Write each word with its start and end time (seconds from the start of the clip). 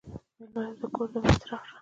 مېلمه 0.37 0.61
ته 0.79 0.87
د 0.89 0.91
کور 0.95 1.07
د 1.13 1.15
امید 1.17 1.35
څراغ 1.41 1.63
شه. 1.67 1.75